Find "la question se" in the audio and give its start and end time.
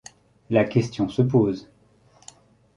0.49-1.21